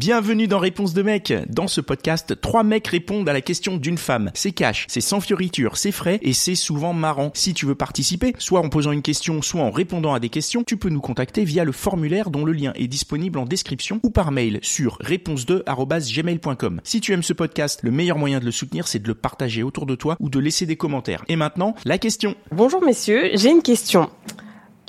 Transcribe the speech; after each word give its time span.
Bienvenue 0.00 0.46
dans 0.46 0.58
Réponse 0.58 0.94
de 0.94 1.02
mec. 1.02 1.30
Dans 1.50 1.68
ce 1.68 1.82
podcast, 1.82 2.40
trois 2.40 2.62
mecs 2.62 2.86
répondent 2.86 3.28
à 3.28 3.34
la 3.34 3.42
question 3.42 3.76
d'une 3.76 3.98
femme. 3.98 4.30
C'est 4.32 4.52
cash, 4.52 4.86
c'est 4.88 5.02
sans 5.02 5.20
fioriture, 5.20 5.76
c'est 5.76 5.92
frais 5.92 6.18
et 6.22 6.32
c'est 6.32 6.54
souvent 6.54 6.94
marrant. 6.94 7.32
Si 7.34 7.52
tu 7.52 7.66
veux 7.66 7.74
participer, 7.74 8.34
soit 8.38 8.60
en 8.60 8.70
posant 8.70 8.92
une 8.92 9.02
question, 9.02 9.42
soit 9.42 9.60
en 9.60 9.70
répondant 9.70 10.14
à 10.14 10.18
des 10.18 10.30
questions, 10.30 10.64
tu 10.64 10.78
peux 10.78 10.88
nous 10.88 11.02
contacter 11.02 11.44
via 11.44 11.64
le 11.64 11.72
formulaire 11.72 12.30
dont 12.30 12.46
le 12.46 12.52
lien 12.52 12.72
est 12.76 12.88
disponible 12.88 13.38
en 13.38 13.44
description 13.44 14.00
ou 14.02 14.08
par 14.08 14.32
mail 14.32 14.58
sur 14.62 14.96
réponse2@gmail.com. 15.02 16.80
Si 16.82 17.02
tu 17.02 17.12
aimes 17.12 17.22
ce 17.22 17.34
podcast, 17.34 17.80
le 17.82 17.90
meilleur 17.90 18.16
moyen 18.16 18.40
de 18.40 18.46
le 18.46 18.52
soutenir, 18.52 18.88
c'est 18.88 19.02
de 19.02 19.08
le 19.08 19.14
partager 19.14 19.62
autour 19.62 19.84
de 19.84 19.96
toi 19.96 20.16
ou 20.18 20.30
de 20.30 20.38
laisser 20.38 20.64
des 20.64 20.76
commentaires. 20.76 21.26
Et 21.28 21.36
maintenant, 21.36 21.74
la 21.84 21.98
question. 21.98 22.36
Bonjour 22.52 22.82
messieurs, 22.82 23.32
j'ai 23.34 23.50
une 23.50 23.60
question 23.60 24.08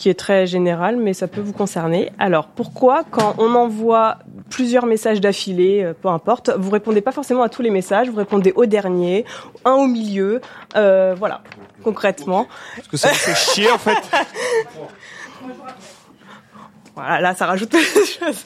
qui 0.01 0.09
est 0.09 0.15
très 0.15 0.47
générale, 0.47 0.97
mais 0.97 1.13
ça 1.13 1.27
peut 1.27 1.41
vous 1.41 1.53
concerner. 1.53 2.09
Alors, 2.17 2.47
pourquoi, 2.47 3.03
quand 3.03 3.35
on 3.37 3.53
envoie 3.53 4.17
plusieurs 4.51 4.85
messages 4.85 5.19
d'affilée, 5.19 5.83
euh, 5.83 5.93
peu 5.93 6.09
importe, 6.09 6.51
vous 6.55 6.69
répondez 6.69 7.01
pas 7.01 7.11
forcément 7.11 7.41
à 7.41 7.49
tous 7.49 7.63
les 7.63 7.71
messages, 7.71 8.09
vous 8.09 8.17
répondez 8.17 8.53
au 8.55 8.67
dernier, 8.67 9.25
un 9.65 9.73
au 9.73 9.87
milieu, 9.87 10.41
euh, 10.75 11.15
voilà, 11.17 11.41
concrètement. 11.83 12.47
Parce 12.75 12.87
que 12.87 12.97
ça 12.97 13.09
me 13.09 13.13
fait 13.15 13.35
chier, 13.35 13.71
en 13.71 13.79
fait. 13.79 13.97
Voilà, 16.93 17.21
là, 17.21 17.33
ça 17.33 17.45
rajoute 17.47 17.71
des 17.71 17.83
choses. 17.83 18.45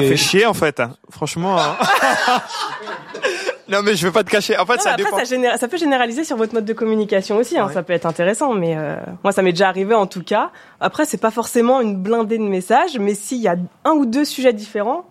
Ça 0.00 0.08
fait 0.08 0.16
chier, 0.16 0.46
en 0.46 0.54
fait. 0.54 0.80
hein. 0.80 0.96
Franchement. 1.10 1.56
hein. 1.58 1.76
non, 3.68 3.82
mais 3.82 3.96
je 3.96 4.06
veux 4.06 4.12
pas 4.12 4.22
te 4.24 4.30
cacher. 4.30 4.56
En 4.58 4.66
fait, 4.66 4.76
Non, 4.76 4.82
ça 4.82 4.90
mais 4.92 4.96
dépend. 4.98 5.10
après, 5.10 5.24
ça, 5.24 5.34
généra- 5.34 5.56
ça 5.58 5.68
peut 5.68 5.76
généraliser 5.76 6.24
sur 6.24 6.36
votre 6.36 6.54
mode 6.54 6.64
de 6.64 6.72
communication 6.72 7.36
aussi. 7.36 7.58
Hein, 7.58 7.68
Ça 7.72 7.82
peut 7.82 7.92
être 7.92 8.06
intéressant, 8.06 8.54
mais 8.54 8.76
euh, 8.76 8.96
moi, 9.24 9.32
ça 9.32 9.42
m'est 9.42 9.52
déjà 9.52 9.68
arrivé 9.68 9.94
en 9.94 10.06
tout 10.06 10.22
cas. 10.22 10.50
Après, 10.80 11.04
c'est 11.04 11.16
pas 11.20 11.30
forcément 11.30 11.80
une 11.80 11.96
blindée 11.96 12.38
de 12.38 12.44
messages, 12.44 12.98
mais 12.98 13.14
s'il 13.14 13.38
y 13.38 13.48
a 13.48 13.56
un 13.84 13.92
ou 13.92 14.06
deux 14.06 14.24
sujets 14.24 14.52
différents, 14.52 15.04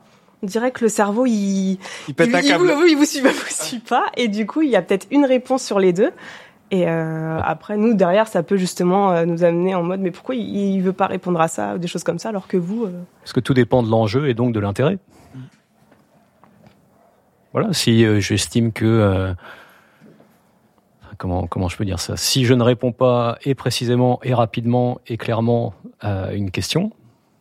on 0.44 0.47
dirait 0.47 0.72
que 0.72 0.83
le 0.83 0.89
cerveau, 0.89 1.25
il, 1.25 1.80
Il 2.08 2.13
pète 2.13 2.33
un 2.33 2.39
il, 2.39 2.47
câble. 2.50 2.72
vous, 2.72 2.86
il 2.86 2.95
vous 2.95 3.06
suit, 3.06 3.22
pas, 3.23 3.30
vous 3.30 3.45
suit 3.50 3.80
pas, 3.80 4.06
et 4.16 4.28
du 4.28 4.45
coup, 4.45 4.61
il 4.61 4.69
y 4.69 4.75
a 4.75 4.81
peut-être 4.81 5.08
une 5.11 5.25
réponse 5.25 5.63
sur 5.63 5.80
les 5.80 5.91
deux. 5.91 6.11
Et 6.71 6.89
euh, 6.89 7.39
après, 7.44 7.77
nous 7.77 7.94
derrière, 7.94 8.27
ça 8.27 8.41
peut 8.41 8.58
justement 8.58 9.11
euh, 9.11 9.25
nous 9.25 9.44
amener 9.44 9.75
en 9.75 9.83
mode, 9.83 9.99
mais 9.99 10.11
pourquoi 10.11 10.35
il, 10.35 10.55
il 10.55 10.81
veut 10.81 10.94
pas 10.94 11.07
répondre 11.07 11.39
à 11.39 11.47
ça 11.47 11.75
ou 11.75 11.77
des 11.77 11.88
choses 11.88 12.03
comme 12.03 12.19
ça, 12.19 12.30
alors 12.30 12.47
que 12.47 12.57
vous, 12.57 12.85
euh, 12.85 13.03
Parce 13.22 13.33
que 13.33 13.39
tout 13.39 13.53
dépend 13.53 13.83
de 13.83 13.89
l'enjeu 13.89 14.30
et 14.30 14.33
donc 14.33 14.53
de 14.53 14.59
l'intérêt. 14.59 14.97
Voilà, 17.53 17.72
si 17.72 18.03
euh, 18.03 18.19
j'estime 18.19 18.72
que... 18.72 18.83
euh, 18.85 19.33
comment, 21.17 21.47
comment 21.47 21.69
je 21.69 21.77
peux 21.77 21.85
dire 21.85 21.99
ça? 21.99 22.17
Si 22.17 22.45
je 22.45 22.53
ne 22.53 22.63
réponds 22.63 22.91
pas 22.91 23.38
et 23.44 23.55
précisément 23.55 24.19
et 24.23 24.33
rapidement 24.33 25.00
et 25.07 25.17
clairement 25.17 25.73
à 26.02 26.33
une 26.33 26.52
question, 26.52 26.91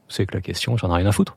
c'est 0.07 0.27
que 0.27 0.35
la 0.35 0.43
question, 0.43 0.77
j'en 0.77 0.91
ai 0.91 0.99
rien 0.99 1.07
à 1.07 1.13
foutre. 1.13 1.37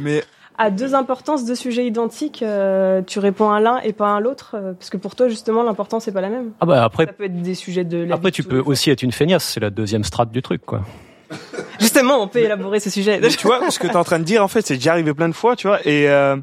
Mais 0.00 0.24
à 0.58 0.70
deux 0.70 0.94
importances, 0.94 1.44
deux 1.44 1.54
sujets 1.54 1.86
identiques, 1.86 2.42
euh, 2.42 3.02
tu 3.06 3.18
réponds 3.18 3.50
à 3.50 3.60
l'un 3.60 3.78
et 3.80 3.92
pas 3.92 4.16
à 4.16 4.20
l'autre, 4.20 4.54
euh, 4.54 4.72
parce 4.72 4.90
que 4.90 4.96
pour 4.96 5.14
toi, 5.14 5.28
justement, 5.28 5.62
l'importance 5.62 6.04
c'est 6.04 6.12
pas 6.12 6.20
la 6.20 6.30
même. 6.30 6.52
Ah 6.60 6.66
bah 6.66 6.84
après, 6.84 7.06
Ça 7.06 7.12
peut 7.12 7.24
être 7.24 7.42
des 7.42 7.54
sujets 7.54 7.84
de. 7.84 7.98
la 7.98 8.14
après 8.14 8.30
tu 8.30 8.42
peux 8.42 8.60
aussi 8.60 8.90
être 8.90 9.02
une 9.02 9.12
feignasse, 9.12 9.44
c'est 9.44 9.60
la 9.60 9.70
deuxième 9.70 10.04
strate 10.04 10.30
du 10.30 10.42
truc, 10.42 10.64
quoi. 10.64 10.82
Justement, 11.80 12.22
on 12.22 12.28
peut 12.28 12.38
élaborer 12.38 12.80
ce 12.80 12.90
sujet. 12.90 13.18
Mais 13.20 13.28
tu 13.28 13.46
vois, 13.46 13.70
ce 13.70 13.78
que 13.78 13.86
tu 13.86 13.92
es 13.92 13.96
en 13.96 14.04
train 14.04 14.18
de 14.18 14.24
dire, 14.24 14.42
en 14.42 14.48
fait, 14.48 14.66
c'est 14.66 14.74
déjà 14.74 14.92
arrivé 14.92 15.12
plein 15.12 15.28
de 15.28 15.34
fois, 15.34 15.56
tu 15.56 15.66
vois. 15.66 15.80
Et, 15.86 16.08
euh, 16.08 16.36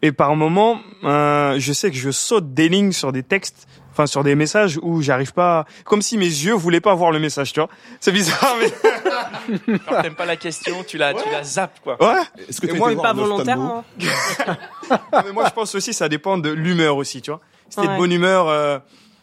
et 0.00 0.12
par 0.12 0.34
moment, 0.34 0.80
euh, 1.04 1.56
je 1.58 1.72
sais 1.72 1.90
que 1.90 1.96
je 1.96 2.10
saute 2.10 2.54
des 2.54 2.68
lignes 2.68 2.92
sur 2.92 3.12
des 3.12 3.22
textes, 3.22 3.68
enfin 3.92 4.06
sur 4.06 4.24
des 4.24 4.34
messages 4.34 4.78
où 4.82 5.02
j'arrive 5.02 5.32
pas, 5.34 5.66
comme 5.84 6.02
si 6.02 6.16
mes 6.18 6.24
yeux 6.24 6.54
voulaient 6.54 6.80
pas 6.80 6.94
voir 6.94 7.12
le 7.12 7.18
message, 7.20 7.52
tu 7.52 7.60
vois. 7.60 7.68
C'est 8.00 8.10
bizarre, 8.12 8.56
mais 8.60 9.78
t'aimes 10.02 10.14
pas 10.14 10.26
la 10.26 10.36
question, 10.36 10.82
tu 10.84 10.96
la, 10.98 11.14
tu 11.14 11.28
la 11.30 11.44
zappes, 11.44 11.78
quoi. 11.82 12.02
ouais. 12.02 12.22
Est-ce 12.48 12.60
que 12.60 12.66
tu 12.66 12.76
moi, 12.76 12.94
pas 12.96 13.12
volontairement. 13.12 13.84
mais 15.24 15.32
moi, 15.32 15.44
je 15.46 15.52
pense 15.52 15.74
aussi, 15.74 15.92
ça 15.92 16.08
dépend 16.08 16.38
de 16.38 16.50
l'humeur 16.50 16.96
aussi, 16.96 17.22
tu 17.22 17.30
vois. 17.30 17.40
Si 17.68 17.76
t'es 17.76 17.86
Ouais. 17.86 17.94
de 17.94 17.98
bonne 17.98 18.12
humeur, 18.12 18.48
euh, 18.48 18.78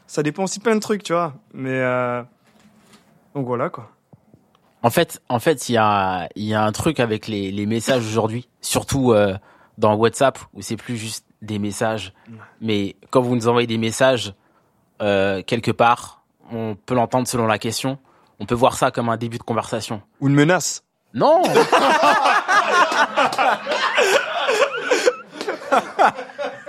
ça 0.07 0.23
dépend 0.23 0.43
aussi 0.43 0.59
plein 0.59 0.75
de 0.75 0.79
trucs, 0.79 1.03
tu 1.03 1.13
vois. 1.13 1.33
Mais 1.53 1.69
euh, 1.79 2.21
donc 3.35 3.45
voilà 3.45 3.69
quoi. 3.69 3.89
En 4.81 4.89
fait, 4.89 5.21
en 5.29 5.39
fait, 5.39 5.67
il 5.69 5.73
y 5.73 5.77
a, 5.77 6.29
il 6.35 6.45
y 6.45 6.53
a 6.53 6.63
un 6.63 6.71
truc 6.71 6.99
avec 6.99 7.27
les, 7.27 7.51
les 7.51 7.65
messages 7.65 8.05
aujourd'hui, 8.07 8.47
surtout 8.61 9.11
euh, 9.11 9.35
dans 9.77 9.95
WhatsApp 9.95 10.39
où 10.53 10.61
c'est 10.61 10.77
plus 10.77 10.95
juste 10.95 11.25
des 11.41 11.59
messages, 11.59 12.13
mais 12.61 12.95
quand 13.11 13.21
vous 13.21 13.35
nous 13.35 13.47
envoyez 13.47 13.67
des 13.67 13.77
messages 13.77 14.33
euh, 15.01 15.41
quelque 15.43 15.71
part, 15.71 16.23
on 16.51 16.75
peut 16.75 16.95
l'entendre 16.95 17.27
selon 17.27 17.47
la 17.47 17.57
question. 17.59 17.97
On 18.39 18.45
peut 18.45 18.55
voir 18.55 18.75
ça 18.77 18.91
comme 18.91 19.09
un 19.09 19.17
début 19.17 19.37
de 19.37 19.43
conversation. 19.43 20.01
Ou 20.21 20.27
une 20.29 20.35
menace. 20.35 20.83
Non, 21.13 21.41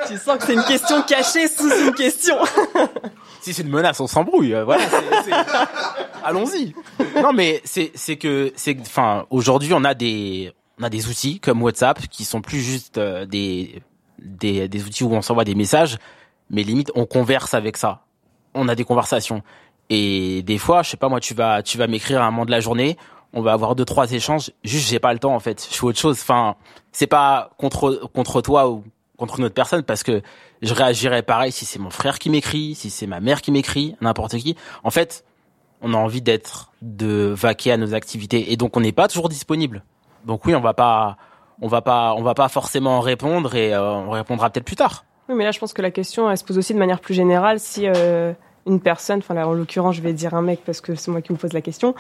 Tu 0.06 0.16
sens 0.18 0.38
que 0.38 0.44
c'est 0.46 0.54
une 0.54 0.64
question 0.64 1.02
cachée 1.02 1.46
sous 1.48 1.70
une 1.70 1.92
question. 1.94 2.36
si 3.40 3.52
c'est 3.54 3.62
une 3.62 3.68
menace, 3.70 4.00
on 4.00 4.06
s'embrouille. 4.06 4.54
euh, 4.54 4.64
Voilà, 4.64 4.82
c'est- 4.88 5.22
c'est- 5.30 5.36
allons-y. 6.24 6.74
Non, 7.22 7.32
mais 7.32 7.60
c'est 7.64 7.92
c'est 7.94 8.16
que 8.16 8.52
c'est 8.56 8.74
que- 8.74 8.80
enfin 8.82 9.26
aujourd'hui 9.30 9.72
on 9.74 9.84
a 9.84 9.94
des 9.94 10.52
on 10.80 10.84
a 10.84 10.88
des 10.90 11.08
outils 11.08 11.38
comme 11.40 11.62
WhatsApp 11.62 12.00
qui 12.08 12.24
sont 12.24 12.40
plus 12.40 12.60
juste 12.60 12.98
euh, 12.98 13.24
des 13.26 13.82
des 14.18 14.68
des 14.68 14.84
outils 14.84 15.04
où 15.04 15.12
on 15.14 15.22
s'envoie 15.22 15.44
des 15.44 15.54
messages, 15.54 15.98
mais 16.50 16.62
limite 16.62 16.90
on 16.94 17.06
converse 17.06 17.54
avec 17.54 17.76
ça. 17.76 18.00
On 18.54 18.68
a 18.68 18.74
des 18.74 18.84
conversations 18.84 19.42
et 19.90 20.42
des 20.42 20.58
fois, 20.58 20.82
je 20.82 20.90
sais 20.90 20.96
pas 20.96 21.08
moi, 21.08 21.20
tu 21.20 21.34
vas 21.34 21.62
tu 21.62 21.76
vas 21.76 21.88
m'écrire 21.88 22.22
à 22.22 22.26
un 22.26 22.30
moment 22.30 22.46
de 22.46 22.52
la 22.52 22.60
journée, 22.60 22.96
on 23.32 23.42
va 23.42 23.52
avoir 23.52 23.74
deux 23.74 23.84
trois 23.84 24.10
échanges. 24.12 24.52
Juste 24.64 24.88
j'ai 24.88 25.00
pas 25.00 25.12
le 25.12 25.18
temps 25.18 25.34
en 25.34 25.40
fait. 25.40 25.68
Je 25.70 25.76
fais 25.76 25.84
autre 25.84 25.98
chose. 25.98 26.18
Enfin, 26.20 26.54
c'est 26.92 27.08
pas 27.08 27.50
contre 27.58 28.08
contre 28.14 28.40
toi 28.40 28.70
ou 28.70 28.84
contre 29.16 29.40
une 29.40 29.44
autre 29.44 29.54
personne 29.54 29.82
parce 29.82 30.04
que 30.04 30.22
je 30.62 30.72
réagirais 30.72 31.22
pareil 31.22 31.52
si 31.52 31.64
c'est 31.64 31.80
mon 31.80 31.90
frère 31.90 32.18
qui 32.18 32.30
m'écrit, 32.30 32.74
si 32.76 32.88
c'est 32.88 33.06
ma 33.06 33.20
mère 33.20 33.42
qui 33.42 33.50
m'écrit, 33.50 33.96
n'importe 34.00 34.36
qui. 34.36 34.56
En 34.84 34.90
fait, 34.90 35.24
on 35.82 35.92
a 35.92 35.96
envie 35.96 36.22
d'être, 36.22 36.70
de 36.82 37.34
vaquer 37.36 37.72
à 37.72 37.76
nos 37.76 37.92
activités 37.94 38.52
et 38.52 38.56
donc 38.56 38.76
on 38.76 38.80
n'est 38.80 38.92
pas 38.92 39.08
toujours 39.08 39.28
disponible. 39.28 39.84
Donc 40.24 40.44
oui, 40.46 40.54
on 40.54 40.60
va 40.60 40.74
pas, 40.74 41.16
on 41.60 41.68
va 41.68 41.82
pas, 41.82 42.14
on 42.16 42.22
va 42.22 42.34
pas 42.34 42.48
forcément 42.48 43.00
répondre 43.00 43.54
et 43.54 43.74
euh, 43.74 43.82
on 43.82 44.10
répondra 44.10 44.50
peut-être 44.50 44.66
plus 44.66 44.76
tard. 44.76 45.04
Oui, 45.30 45.36
mais 45.36 45.44
là, 45.44 45.52
je 45.52 45.60
pense 45.60 45.72
que 45.72 45.80
la 45.80 45.92
question, 45.92 46.28
elle 46.28 46.36
se 46.36 46.42
pose 46.42 46.58
aussi 46.58 46.74
de 46.74 46.78
manière 46.80 46.98
plus 46.98 47.14
générale 47.14 47.60
si 47.60 47.86
euh, 47.86 48.32
une 48.66 48.80
personne, 48.80 49.20
enfin 49.20 49.32
là, 49.32 49.46
en 49.46 49.52
l'occurrence, 49.52 49.94
je 49.94 50.02
vais 50.02 50.12
dire 50.12 50.34
un 50.34 50.42
mec 50.42 50.58
parce 50.66 50.80
que 50.80 50.96
c'est 50.96 51.12
moi 51.12 51.22
qui 51.22 51.28
vous 51.28 51.38
pose 51.38 51.52
la 51.52 51.60
question, 51.60 51.94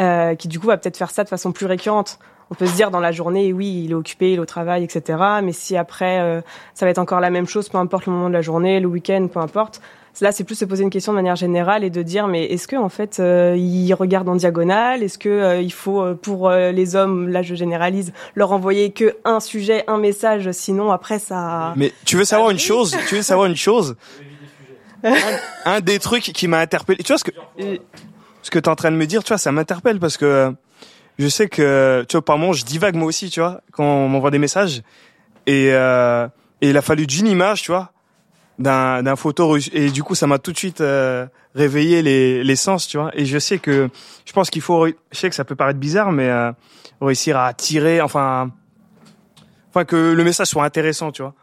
euh, 0.00 0.34
qui 0.34 0.48
du 0.48 0.58
coup 0.58 0.66
va 0.66 0.76
peut-être 0.76 0.96
faire 0.96 1.12
ça 1.12 1.22
de 1.22 1.28
façon 1.28 1.52
plus 1.52 1.66
récurrente. 1.66 2.18
On 2.50 2.56
peut 2.56 2.66
se 2.66 2.74
dire 2.74 2.90
dans 2.90 2.98
la 2.98 3.12
journée, 3.12 3.52
oui, 3.52 3.84
il 3.84 3.92
est 3.92 3.94
occupé, 3.94 4.32
il 4.32 4.34
est 4.34 4.38
au 4.40 4.46
travail, 4.46 4.82
etc. 4.82 5.16
Mais 5.44 5.52
si 5.52 5.76
après, 5.76 6.18
euh, 6.18 6.40
ça 6.74 6.84
va 6.84 6.90
être 6.90 6.98
encore 6.98 7.20
la 7.20 7.30
même 7.30 7.46
chose, 7.46 7.68
peu 7.68 7.78
importe 7.78 8.06
le 8.06 8.12
moment 8.12 8.28
de 8.28 8.34
la 8.34 8.42
journée, 8.42 8.80
le 8.80 8.88
week-end, 8.88 9.28
peu 9.32 9.38
importe. 9.38 9.80
Là, 10.20 10.30
c'est 10.30 10.44
plus 10.44 10.54
se 10.54 10.64
poser 10.64 10.84
une 10.84 10.90
question 10.90 11.12
de 11.12 11.16
manière 11.16 11.36
générale 11.36 11.84
et 11.84 11.90
de 11.90 12.02
dire, 12.02 12.28
mais 12.28 12.44
est-ce 12.44 12.68
que 12.68 12.76
en 12.76 12.88
fait, 12.88 13.18
euh, 13.18 13.56
il 13.56 13.92
regarde 13.94 14.28
en 14.28 14.36
diagonale? 14.36 15.02
Est-ce 15.02 15.18
que 15.18 15.28
euh, 15.28 15.60
il 15.60 15.72
faut 15.72 16.02
euh, 16.02 16.14
pour 16.14 16.48
euh, 16.48 16.70
les 16.70 16.94
hommes, 16.96 17.28
là, 17.28 17.42
je 17.42 17.54
généralise, 17.54 18.12
leur 18.34 18.52
envoyer 18.52 18.90
que 18.92 19.16
un 19.24 19.40
sujet, 19.40 19.84
un 19.88 19.98
message, 19.98 20.50
sinon 20.52 20.92
après 20.92 21.18
ça. 21.18 21.72
Mais 21.76 21.92
tu 22.04 22.16
veux 22.16 22.24
savoir 22.24 22.50
une 22.50 22.58
chose? 22.58 22.96
Tu 23.08 23.16
veux 23.16 23.22
savoir 23.22 23.46
une 23.46 23.56
chose? 23.56 23.96
Un, 25.02 25.14
un 25.64 25.80
des 25.80 25.98
trucs 25.98 26.24
qui 26.24 26.46
m'a 26.46 26.60
interpellé. 26.60 27.02
Tu 27.02 27.08
vois 27.08 27.18
ce 27.18 27.24
que 27.24 27.32
ce 28.42 28.50
que 28.50 28.58
t'es 28.58 28.68
en 28.68 28.76
train 28.76 28.90
de 28.90 28.96
me 28.96 29.06
dire, 29.06 29.24
tu 29.24 29.28
vois, 29.28 29.38
ça 29.38 29.52
m'interpelle 29.52 29.98
parce 29.98 30.16
que 30.16 30.52
je 31.18 31.28
sais 31.28 31.48
que 31.48 32.04
tu 32.08 32.16
vois 32.16 32.24
par 32.24 32.38
moment 32.38 32.52
je 32.52 32.64
divague 32.64 32.96
moi 32.96 33.06
aussi, 33.06 33.30
tu 33.30 33.40
vois, 33.40 33.60
quand 33.72 33.84
on 33.84 34.08
m'envoie 34.08 34.30
des 34.30 34.38
messages 34.38 34.82
et 35.46 35.68
euh, 35.72 36.26
et 36.60 36.70
il 36.70 36.76
a 36.76 36.82
fallu 36.82 37.06
d'une 37.06 37.26
image, 37.26 37.62
tu 37.62 37.70
vois, 37.70 37.92
d'un 38.58 39.02
d'un 39.02 39.16
photo 39.16 39.56
et 39.72 39.90
du 39.90 40.02
coup 40.02 40.14
ça 40.14 40.26
m'a 40.26 40.38
tout 40.38 40.52
de 40.52 40.58
suite 40.58 40.80
euh, 40.80 41.26
réveillé 41.54 42.02
les 42.02 42.44
les 42.44 42.56
sens, 42.56 42.86
tu 42.86 42.98
vois. 42.98 43.10
Et 43.14 43.24
je 43.24 43.38
sais 43.38 43.58
que 43.58 43.88
je 44.24 44.32
pense 44.32 44.50
qu'il 44.50 44.62
faut, 44.62 44.86
je 44.86 44.92
sais 45.12 45.28
que 45.28 45.34
ça 45.34 45.44
peut 45.44 45.56
paraître 45.56 45.78
bizarre, 45.78 46.12
mais 46.12 46.28
euh, 46.28 46.52
réussir 47.00 47.38
à 47.38 47.52
tirer, 47.54 48.00
enfin, 48.00 48.50
enfin 49.70 49.84
que 49.84 50.12
le 50.12 50.24
message 50.24 50.48
soit 50.48 50.64
intéressant, 50.64 51.12
tu 51.12 51.22
vois, 51.22 51.34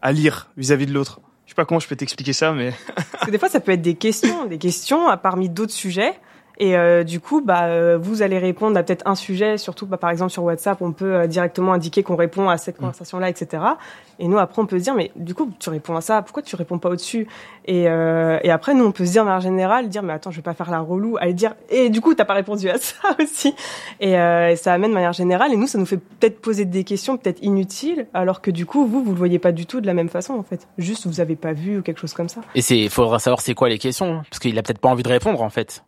à 0.00 0.12
lire 0.12 0.48
vis-à-vis 0.56 0.86
de 0.86 0.92
l'autre. 0.92 1.20
Je 1.46 1.50
sais 1.50 1.54
pas 1.54 1.64
comment 1.64 1.80
je 1.80 1.88
peux 1.88 1.96
t'expliquer 1.96 2.32
ça, 2.32 2.52
mais 2.52 2.72
Parce 3.12 3.26
que 3.26 3.30
des 3.30 3.38
fois, 3.38 3.50
ça 3.50 3.60
peut 3.60 3.72
être 3.72 3.82
des 3.82 3.94
questions, 3.94 4.46
des 4.46 4.58
questions 4.58 5.14
parmi 5.22 5.50
d'autres 5.50 5.72
sujets. 5.72 6.14
Et 6.62 6.76
euh, 6.76 7.02
du 7.02 7.18
coup, 7.18 7.40
bah, 7.40 7.64
euh, 7.64 7.98
vous 8.00 8.22
allez 8.22 8.38
répondre 8.38 8.78
à 8.78 8.84
peut-être 8.84 9.04
un 9.04 9.16
sujet, 9.16 9.58
surtout 9.58 9.84
bah, 9.84 9.96
par 9.96 10.10
exemple 10.10 10.30
sur 10.30 10.44
WhatsApp, 10.44 10.80
on 10.80 10.92
peut 10.92 11.12
euh, 11.16 11.26
directement 11.26 11.72
indiquer 11.72 12.04
qu'on 12.04 12.14
répond 12.14 12.48
à 12.48 12.56
cette 12.56 12.76
conversation-là, 12.76 13.28
etc. 13.28 13.64
Et 14.20 14.28
nous, 14.28 14.38
après, 14.38 14.62
on 14.62 14.66
peut 14.66 14.78
se 14.78 14.84
dire, 14.84 14.94
mais 14.94 15.10
du 15.16 15.34
coup, 15.34 15.50
tu 15.58 15.70
réponds 15.70 15.96
à 15.96 16.00
ça, 16.00 16.22
pourquoi 16.22 16.40
tu 16.44 16.54
réponds 16.54 16.78
pas 16.78 16.88
au-dessus? 16.88 17.26
Et, 17.64 17.88
euh, 17.88 18.38
et 18.44 18.52
après, 18.52 18.74
nous, 18.74 18.84
on 18.84 18.92
peut 18.92 19.04
se 19.04 19.10
dire, 19.10 19.24
mais 19.24 19.32
en 19.32 19.40
général, 19.40 19.88
dire, 19.88 20.04
mais 20.04 20.12
attends, 20.12 20.30
je 20.30 20.36
vais 20.36 20.42
pas 20.42 20.54
faire 20.54 20.70
la 20.70 20.78
relou, 20.78 21.16
aller 21.18 21.32
dire, 21.34 21.56
et 21.68 21.90
du 21.90 22.00
coup, 22.00 22.14
t'as 22.14 22.24
pas 22.24 22.34
répondu 22.34 22.70
à 22.70 22.78
ça 22.78 22.94
aussi. 23.20 23.56
Et, 23.98 24.16
euh, 24.16 24.50
et 24.50 24.54
ça 24.54 24.72
amène 24.72 24.90
de 24.90 24.94
manière 24.94 25.12
générale, 25.12 25.52
et 25.52 25.56
nous, 25.56 25.66
ça 25.66 25.78
nous 25.78 25.86
fait 25.86 25.96
peut-être 25.96 26.40
poser 26.40 26.64
des 26.64 26.84
questions 26.84 27.16
peut-être 27.16 27.42
inutiles, 27.42 28.06
alors 28.14 28.40
que 28.40 28.52
du 28.52 28.66
coup, 28.66 28.86
vous, 28.86 29.02
vous 29.02 29.10
le 29.10 29.18
voyez 29.18 29.40
pas 29.40 29.50
du 29.50 29.66
tout 29.66 29.80
de 29.80 29.86
la 29.88 29.94
même 29.94 30.08
façon, 30.08 30.34
en 30.34 30.44
fait. 30.44 30.68
Juste, 30.78 31.08
vous 31.08 31.18
avez 31.18 31.34
pas 31.34 31.54
vu 31.54 31.78
ou 31.78 31.82
quelque 31.82 31.98
chose 31.98 32.14
comme 32.14 32.28
ça. 32.28 32.42
Et 32.54 32.62
c'est, 32.62 32.88
faudra 32.88 33.18
savoir 33.18 33.40
c'est 33.40 33.54
quoi 33.54 33.68
les 33.68 33.78
questions, 33.78 34.18
hein, 34.18 34.22
parce 34.30 34.38
qu'il 34.38 34.56
a 34.56 34.62
peut-être 34.62 34.78
pas 34.78 34.90
envie 34.90 35.02
de 35.02 35.08
répondre 35.08 35.42
en 35.42 35.50
fait. 35.50 35.82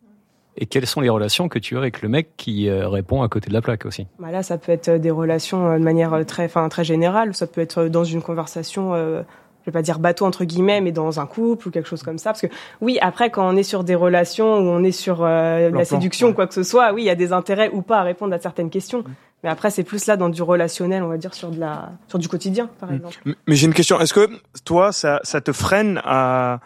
Et 0.57 0.65
quelles 0.67 0.87
sont 0.87 1.01
les 1.01 1.09
relations 1.09 1.49
que 1.49 1.59
tu 1.59 1.75
as 1.75 1.79
avec 1.79 2.01
le 2.01 2.07
mec 2.09 2.29
qui 2.37 2.69
euh, 2.69 2.87
répond 2.87 3.21
à 3.23 3.27
côté 3.27 3.49
de 3.49 3.53
la 3.53 3.61
plaque 3.61 3.85
aussi? 3.85 4.07
Bah 4.19 4.31
là, 4.31 4.41
ça 4.41 4.57
peut 4.57 4.71
être 4.71 4.89
des 4.89 5.11
relations 5.11 5.67
euh, 5.69 5.77
de 5.77 5.83
manière 5.83 6.13
euh, 6.13 6.23
très, 6.23 6.45
enfin, 6.45 6.67
très 6.69 6.83
générale. 6.85 7.35
Ça 7.35 7.45
peut 7.45 7.61
être 7.61 7.85
dans 7.87 8.05
une 8.05 8.21
conversation, 8.21 8.93
euh, 8.93 9.21
je 9.61 9.65
vais 9.65 9.73
pas 9.73 9.81
dire 9.81 9.99
bateau 9.99 10.25
entre 10.25 10.45
guillemets, 10.45 10.79
mais 10.79 10.93
dans 10.93 11.19
un 11.19 11.25
couple 11.25 11.67
ou 11.67 11.71
quelque 11.71 11.89
chose 11.89 12.03
comme 12.03 12.17
ça. 12.17 12.29
Parce 12.31 12.41
que 12.41 12.47
oui, 12.79 12.97
après, 13.01 13.29
quand 13.31 13.45
on 13.51 13.57
est 13.57 13.63
sur 13.63 13.83
des 13.83 13.95
relations 13.95 14.57
où 14.59 14.61
on 14.69 14.81
est 14.83 14.91
sur 14.93 15.23
euh, 15.23 15.69
la 15.71 15.83
séduction 15.83 16.27
ouais. 16.27 16.31
ou 16.33 16.35
quoi 16.35 16.47
que 16.47 16.53
ce 16.53 16.63
soit, 16.63 16.93
oui, 16.93 17.01
il 17.01 17.05
y 17.05 17.09
a 17.09 17.15
des 17.15 17.33
intérêts 17.33 17.69
ou 17.73 17.81
pas 17.81 17.99
à 17.99 18.03
répondre 18.03 18.33
à 18.33 18.39
certaines 18.39 18.69
questions. 18.69 19.03
Mais 19.43 19.49
après, 19.49 19.69
c'est 19.69 19.83
plus 19.83 20.05
là 20.07 20.15
dans 20.15 20.29
du 20.29 20.41
relationnel, 20.41 21.03
on 21.03 21.07
va 21.09 21.17
dire, 21.17 21.33
sur 21.33 21.49
de 21.51 21.59
la, 21.59 21.91
sur 22.07 22.17
du 22.17 22.27
quotidien, 22.29 22.69
par 22.79 22.91
exemple. 22.93 23.15
Mais- 23.25 23.35
Mais 23.47 23.55
j'ai 23.55 23.67
une 23.67 23.73
question. 23.73 23.99
Est-ce 23.99 24.13
que 24.13 24.27
toi, 24.63 24.91
ça, 24.93 25.19
ça 25.23 25.41
te 25.41 25.51
freine 25.51 26.01
à, 26.05 26.61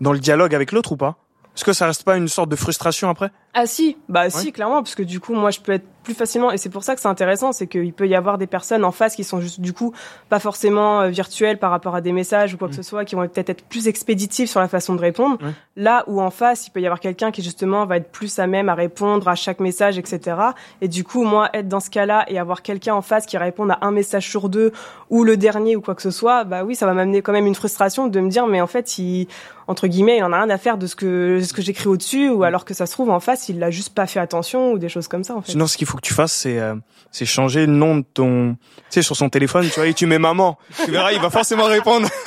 dans 0.00 0.12
le 0.12 0.18
dialogue 0.18 0.54
avec 0.54 0.72
l'autre 0.72 0.92
ou 0.92 0.96
pas? 0.96 1.16
Est-ce 1.58 1.64
que 1.64 1.72
ça 1.72 1.86
reste 1.86 2.04
pas 2.04 2.16
une 2.16 2.28
sorte 2.28 2.50
de 2.50 2.54
frustration 2.54 3.08
après? 3.10 3.32
Ah 3.54 3.66
si, 3.66 3.96
bah 4.08 4.30
si, 4.30 4.52
clairement, 4.52 4.82
parce 4.82 4.94
que 4.94 5.02
du 5.02 5.20
coup, 5.20 5.34
moi, 5.34 5.50
je 5.50 5.60
peux 5.60 5.72
être 5.72 5.86
plus 6.04 6.14
facilement, 6.14 6.50
et 6.50 6.58
c'est 6.58 6.70
pour 6.70 6.84
ça 6.84 6.94
que 6.94 7.00
c'est 7.00 7.08
intéressant, 7.08 7.52
c'est 7.52 7.66
qu'il 7.66 7.92
peut 7.92 8.08
y 8.08 8.14
avoir 8.14 8.38
des 8.38 8.46
personnes 8.46 8.84
en 8.84 8.92
face 8.92 9.14
qui 9.14 9.24
sont 9.24 9.40
juste, 9.40 9.60
du 9.60 9.72
coup, 9.72 9.92
pas 10.28 10.38
forcément 10.38 11.02
euh, 11.02 11.08
virtuelles 11.08 11.58
par 11.58 11.70
rapport 11.70 11.94
à 11.94 12.00
des 12.00 12.12
messages 12.12 12.54
ou 12.54 12.56
quoi 12.56 12.68
que 12.68 12.74
ce 12.74 12.82
soit, 12.82 13.04
qui 13.04 13.14
vont 13.14 13.26
peut-être 13.28 13.50
être 13.50 13.64
plus 13.64 13.88
expéditives 13.88 14.48
sur 14.48 14.60
la 14.60 14.68
façon 14.68 14.94
de 14.94 15.00
répondre. 15.00 15.38
Ouais. 15.42 15.52
Là 15.76 16.04
où 16.06 16.20
en 16.20 16.30
face, 16.30 16.66
il 16.66 16.70
peut 16.70 16.80
y 16.80 16.86
avoir 16.86 17.00
quelqu'un 17.00 17.30
qui 17.30 17.42
justement 17.42 17.84
va 17.84 17.98
être 17.98 18.10
plus 18.10 18.38
à 18.38 18.46
même 18.46 18.68
à 18.68 18.74
répondre 18.74 19.28
à 19.28 19.34
chaque 19.34 19.60
message, 19.60 19.98
etc. 19.98 20.36
Et 20.80 20.88
du 20.88 21.04
coup, 21.04 21.24
moi, 21.24 21.50
être 21.52 21.68
dans 21.68 21.80
ce 21.80 21.90
cas-là 21.90 22.24
et 22.28 22.38
avoir 22.38 22.62
quelqu'un 22.62 22.94
en 22.94 23.02
face 23.02 23.26
qui 23.26 23.36
répond 23.36 23.68
à 23.68 23.78
un 23.82 23.90
message 23.90 24.28
sur 24.28 24.48
deux 24.48 24.72
ou 25.10 25.24
le 25.24 25.36
dernier 25.36 25.76
ou 25.76 25.82
quoi 25.82 25.94
que 25.94 26.02
ce 26.02 26.10
soit, 26.10 26.44
bah 26.44 26.64
oui, 26.64 26.74
ça 26.74 26.86
va 26.86 26.94
m'amener 26.94 27.22
quand 27.22 27.32
même 27.32 27.46
une 27.46 27.54
frustration 27.54 28.06
de 28.06 28.20
me 28.20 28.30
dire, 28.30 28.46
mais 28.46 28.60
en 28.60 28.66
fait, 28.66 28.98
il, 28.98 29.28
entre 29.68 29.86
guillemets, 29.86 30.16
il 30.16 30.24
en 30.24 30.32
a 30.32 30.40
rien 30.42 30.50
à 30.50 30.56
faire 30.56 30.78
de 30.78 30.86
ce 30.86 30.96
que, 30.96 31.40
ce 31.42 31.52
que 31.52 31.60
j'écris 31.60 31.88
au-dessus, 31.88 32.30
ou 32.30 32.42
alors 32.42 32.64
que 32.64 32.72
ça 32.72 32.86
se 32.86 32.92
trouve 32.92 33.10
en 33.10 33.20
face, 33.20 33.37
il 33.48 33.58
l'a 33.58 33.70
juste 33.70 33.94
pas 33.94 34.06
fait 34.06 34.20
attention 34.20 34.72
ou 34.72 34.78
des 34.78 34.88
choses 34.88 35.08
comme 35.08 35.22
ça, 35.24 35.34
en 35.34 35.42
fait. 35.42 35.52
Sinon, 35.52 35.66
ce 35.66 35.76
qu'il 35.76 35.86
faut 35.86 35.96
que 35.96 36.02
tu 36.02 36.14
fasses, 36.14 36.32
c'est 36.32 36.58
euh, 36.58 36.74
c'est 37.12 37.24
changer 37.26 37.66
le 37.66 37.72
nom 37.72 37.96
de 37.98 38.04
ton, 38.14 38.54
tu 38.54 38.84
sais, 38.90 39.02
sur 39.02 39.16
son 39.16 39.28
téléphone, 39.28 39.66
tu 39.68 39.74
vois, 39.80 39.86
et 39.86 39.94
tu 39.94 40.06
mets 40.06 40.18
maman. 40.18 40.58
Tu 40.84 40.90
verras, 40.90 41.12
il 41.12 41.20
va 41.20 41.30
forcément 41.30 41.64
répondre. 41.66 42.08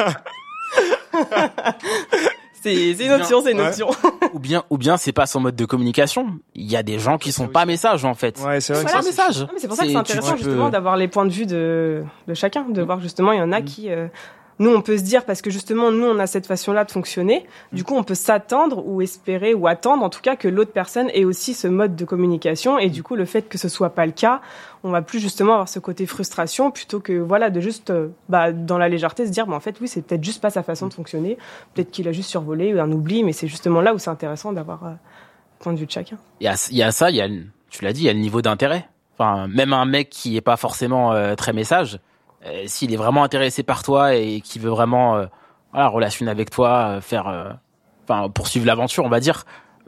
C'est 2.64 2.94
c'est 2.94 3.06
une 3.06 3.12
option, 3.14 3.42
c'est 3.42 3.54
une 3.54 3.60
Ouais. 3.60 3.68
option. 3.70 3.90
Ou 4.34 4.40
bien, 4.40 4.64
ou 4.70 4.78
bien 4.78 4.96
c'est 4.96 5.12
pas 5.12 5.26
son 5.26 5.40
mode 5.40 5.56
de 5.56 5.66
communication. 5.66 6.28
Il 6.54 6.70
y 6.70 6.76
a 6.76 6.84
des 6.84 7.00
gens 7.00 7.18
qui 7.18 7.32
sont 7.32 7.48
pas 7.48 7.66
messages 7.66 8.06
en 8.06 8.14
fait. 8.14 8.40
Ouais, 8.40 8.62
c'est 8.62 8.74
vrai. 8.74 8.84
Un 8.94 9.02
message. 9.02 9.48
Ah, 9.50 9.54
c'est 9.58 9.68
pour 9.68 9.76
ça 9.76 9.84
que 9.84 9.90
c'est 9.90 9.96
intéressant 9.96 10.36
justement 10.38 10.66
peux- 10.66 10.72
d'avoir 10.72 10.96
les 10.96 11.08
points 11.08 11.26
de 11.26 11.32
vue 11.32 11.48
de, 11.48 12.04
de 12.28 12.34
chacun, 12.36 12.66
de 12.70 12.82
voir 12.84 13.00
justement 13.00 13.32
il 13.32 13.40
y 13.40 13.42
en 13.42 13.52
a 13.52 13.64
qui 13.64 13.90
euh, 13.90 14.08
nous 14.62 14.74
on 14.74 14.82
peut 14.82 14.98
se 14.98 15.04
dire 15.04 15.26
parce 15.26 15.42
que 15.42 15.50
justement 15.50 15.92
nous 15.92 16.06
on 16.06 16.20
a 16.20 16.28
cette 16.28 16.46
façon-là 16.46 16.86
de 16.86 16.92
fonctionner. 16.92 17.46
Du 17.74 17.84
coup 17.84 17.96
on 17.96 18.04
peut 18.04 18.16
s'attendre 18.16 18.86
ou 18.88 19.02
espérer 19.02 19.54
ou 19.54 19.68
attendre 19.68 20.04
en 20.04 20.10
tout 20.10 20.22
cas 20.22 20.36
que 20.36 20.48
l'autre 20.48 20.72
personne 20.72 21.10
ait 21.14 21.26
aussi 21.26 21.54
ce 21.54 21.68
mode 21.68 21.96
de 21.96 22.06
communication 22.06 22.80
et 22.80 22.90
du 22.90 23.04
coup 23.04 23.16
le 23.16 23.26
fait 23.26 23.50
que 23.50 23.58
ce 23.58 23.68
soit 23.68 23.90
pas 23.90 24.06
le 24.06 24.12
cas, 24.12 24.40
on 24.84 24.92
va 24.92 25.02
plus 25.02 25.20
justement 25.20 25.54
avoir 25.54 25.68
ce 25.70 25.80
côté 25.80 26.06
frustration 26.06 26.72
plutôt 26.72 27.00
que 27.00 27.14
voilà 27.14 27.50
de 27.50 27.60
juste 27.60 27.90
euh, 27.90 28.08
bah, 28.30 28.52
dans 28.52 28.78
la 28.78 28.88
légèreté 28.88 29.26
se 29.26 29.32
dire 29.32 29.48
bah, 29.48 29.56
en 29.56 29.60
fait 29.60 29.76
oui 29.82 29.88
c'est 29.88 30.02
peut-être 30.04 30.24
juste 30.24 30.42
pas 30.42 30.50
sa 30.52 30.64
façon 30.64 30.88
de 30.88 30.94
fonctionner, 30.94 31.38
peut-être 31.74 31.92
qu'il 31.92 32.08
a 32.08 32.12
juste 32.12 32.30
survolé 32.30 32.74
ou 32.74 32.80
un 32.80 32.92
oubli 32.92 33.24
mais 33.24 33.34
c'est 33.34 33.48
justement 33.48 33.82
là 33.82 33.94
où 33.94 33.98
c'est 34.00 34.10
intéressant 34.10 34.54
d'avoir 34.54 34.86
euh, 34.86 34.90
le 34.92 35.64
point 35.64 35.74
de 35.74 35.80
vue 35.80 35.86
de 35.88 35.92
chacun. 35.92 36.18
Il 36.40 36.46
y 36.46 36.48
a, 36.48 36.56
il 36.72 36.78
y 36.78 36.84
a 36.84 36.92
ça, 36.92 37.10
il 37.10 37.16
y 37.18 37.22
a, 37.22 37.28
le- 37.28 37.44
tu 37.70 37.84
l'as 37.84 37.94
dit, 37.94 38.02
il 38.02 38.06
y 38.06 38.10
a 38.10 38.14
le 38.14 38.20
niveau 38.20 38.42
d'intérêt. 38.42 38.88
Enfin, 39.18 39.48
même 39.48 39.74
un 39.74 39.86
mec 39.86 40.10
qui 40.10 40.36
est 40.38 40.42
pas 40.42 40.58
forcément 40.58 41.14
euh, 41.14 41.36
très 41.36 41.54
message, 41.54 42.00
euh, 42.46 42.64
s'il 42.68 42.94
est 42.94 42.98
vraiment 42.98 43.24
intéressé 43.24 43.64
par 43.64 43.84
toi 43.84 44.16
et 44.16 44.42
qui 44.42 44.60
veut 44.60 44.70
vraiment, 44.70 45.16
euh, 45.18 45.26
voilà, 45.74 45.88
relationner 45.88 46.32
avec 46.32 46.50
toi, 46.50 46.96
euh, 46.98 47.02
faire, 47.02 47.28
euh, 47.28 47.50
enfin, 48.04 48.30
poursuivre 48.30 48.66
l'aventure, 48.66 49.04
on 49.06 49.10
va 49.10 49.20
dire, 49.20 49.44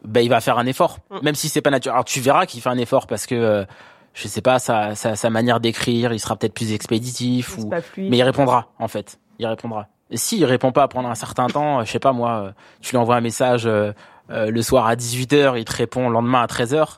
ben 0.05 0.21
il 0.21 0.29
va 0.29 0.41
faire 0.41 0.57
un 0.57 0.65
effort, 0.65 0.97
Mm. 1.09 1.17
même 1.23 1.35
si 1.35 1.49
c'est 1.49 1.61
pas 1.61 1.69
naturel. 1.71 1.93
Alors 1.93 2.05
tu 2.05 2.19
verras 2.19 2.45
qu'il 2.45 2.61
fait 2.61 2.69
un 2.69 2.77
effort 2.77 3.07
parce 3.07 3.25
que, 3.25 3.35
euh, 3.35 3.65
je 4.13 4.27
sais 4.27 4.41
pas, 4.41 4.59
sa, 4.59 4.93
sa, 4.95 5.15
sa 5.15 5.29
manière 5.29 5.59
d'écrire, 5.59 6.13
il 6.13 6.19
sera 6.19 6.35
peut-être 6.35 6.53
plus 6.53 6.71
expéditif 6.73 7.57
ou, 7.57 7.69
mais 7.97 8.17
il 8.17 8.23
répondra 8.23 8.67
en 8.79 8.87
fait. 8.87 9.19
Il 9.39 9.47
répondra. 9.47 9.87
Et 10.11 10.17
s'il 10.17 10.45
répond 10.45 10.71
pas 10.71 10.87
pendant 10.87 11.09
un 11.09 11.15
certain 11.15 11.47
temps, 11.47 11.83
je 11.83 11.89
sais 11.91 11.97
pas 11.99 12.11
moi, 12.13 12.31
euh, 12.31 12.51
tu 12.81 12.91
lui 12.91 12.97
envoies 12.97 13.15
un 13.15 13.21
message 13.21 13.65
euh, 13.65 13.91
euh, 14.29 14.51
le 14.51 14.61
soir 14.61 14.85
à 14.85 14.95
18h, 14.95 15.57
il 15.57 15.65
te 15.65 15.75
répond 15.75 16.07
le 16.07 16.13
lendemain 16.13 16.41
à 16.43 16.45
13h. 16.45 16.97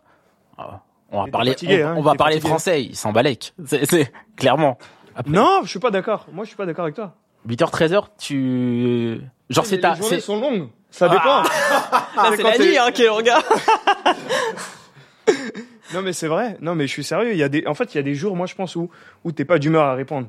On 1.12 1.20
va 1.22 1.28
Il 1.28 1.32
parler, 1.32 1.52
fatigué, 1.52 1.84
on, 1.84 1.88
hein, 1.88 1.94
on 1.96 2.00
il 2.00 2.04
va 2.04 2.16
parler 2.16 2.34
fatigué. 2.36 2.50
français, 2.50 2.84
il 2.84 2.96
s'en 2.96 3.14
balèque. 3.14 3.54
C'est, 3.66 3.86
c'est 3.90 4.12
Non, 5.28 5.62
je 5.64 5.70
suis 5.70 5.80
pas 5.80 5.92
d'accord. 5.92 6.28
Moi, 6.32 6.44
je 6.44 6.50
suis 6.50 6.58
pas 6.58 6.66
d'accord 6.66 6.84
avec 6.86 6.96
toi. 6.96 7.14
8h 7.48 7.72
13h, 7.72 8.04
tu 8.20 9.22
genre 9.50 9.66
c'est 9.66 9.76
Les 9.76 9.82
ta 9.82 9.94
journées 9.96 10.10
c'est 10.16 10.20
sont 10.20 10.40
longues. 10.40 10.68
Ça 10.90 11.08
dépend. 11.10 11.44
Là, 12.16 12.32
c'est 12.36 12.42
la 12.44 12.58
nuit, 12.58 12.78
hein, 12.78 12.90
quel 12.94 13.10
regard. 13.10 13.44
Non, 15.94 16.02
mais 16.02 16.14
c'est 16.14 16.28
vrai. 16.28 16.58
Non, 16.62 16.76
mais 16.76 16.88
je 16.88 16.92
suis 16.92 17.04
sérieux. 17.04 17.32
Il 17.34 17.38
y 17.38 17.44
a 17.44 17.48
des, 17.50 17.66
en 17.68 17.74
fait, 17.76 17.94
il 17.94 17.98
y 17.98 18.00
a 18.00 18.04
des 18.04 18.16
jours, 18.16 18.36
moi, 18.36 18.48
je 18.48 18.56
pense 18.56 18.76
où 18.76 18.90
où 19.24 19.32
t'es 19.32 19.46
pas 19.46 19.60
d'humeur 19.60 19.84
à 19.86 19.94
répondre 19.94 20.28